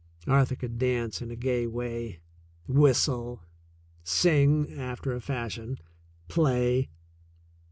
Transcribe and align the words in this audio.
Arthur 0.25 0.55
could 0.55 0.79
dance 0.79 1.21
in 1.21 1.29
a 1.29 1.35
gay 1.35 1.67
way, 1.67 2.21
whistle, 2.67 3.43
sing 4.03 4.73
after 4.79 5.13
a 5.13 5.21
fashion, 5.21 5.77
play. 6.27 6.89